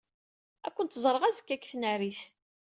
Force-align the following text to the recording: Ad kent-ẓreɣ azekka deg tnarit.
Ad 0.65 0.73
kent-ẓreɣ 0.75 1.23
azekka 1.25 1.55
deg 1.57 1.63
tnarit. 1.71 2.21